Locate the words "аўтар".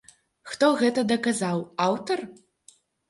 1.89-2.19